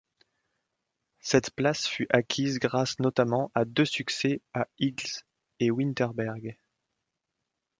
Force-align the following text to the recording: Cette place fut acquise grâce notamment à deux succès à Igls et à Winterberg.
Cette 1.19 1.51
place 1.51 1.85
fut 1.87 2.07
acquise 2.09 2.57
grâce 2.57 2.97
notamment 2.99 3.51
à 3.53 3.65
deux 3.65 3.85
succès 3.85 4.41
à 4.51 4.67
Igls 4.79 5.21
et 5.59 5.69
à 5.69 5.73
Winterberg. 5.73 6.57